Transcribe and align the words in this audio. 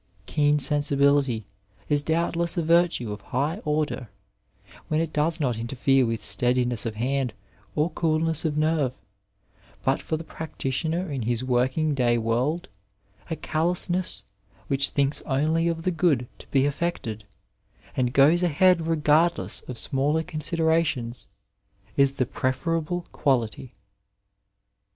Keen 0.25 0.57
sensibility 0.57 1.45
is 1.87 2.01
doubtless 2.01 2.57
a 2.57 2.63
virtue 2.63 3.11
of 3.13 3.21
high 3.21 3.57
order, 3.65 4.09
when 4.87 4.99
it 4.99 5.13
does 5.13 5.39
not 5.39 5.59
interfere 5.59 6.07
with 6.07 6.23
steadiness 6.23 6.87
of 6.87 6.95
hand 6.95 7.33
or 7.75 7.91
coolness 7.91 8.43
of 8.43 8.57
nerve; 8.57 8.97
but 9.83 10.01
for 10.01 10.17
the 10.17 10.23
practitioner 10.23 11.11
in 11.11 11.21
his 11.21 11.43
working 11.43 11.93
day 11.93 12.17
world, 12.17 12.67
a 13.29 13.35
callousness 13.35 14.25
which 14.69 14.89
thinks 14.89 15.21
only 15.27 15.67
of 15.67 15.83
the 15.83 15.91
good 15.91 16.27
to 16.39 16.47
be 16.47 16.65
effected, 16.65 17.23
and 17.95 18.11
goes 18.11 18.41
ahead 18.41 18.87
regardless 18.87 19.61
of 19.69 19.77
smaller 19.77 20.23
considerations, 20.23 21.27
is 21.95 22.13
the 22.13 22.25
preferable 22.25 23.05
quality. 23.11 23.75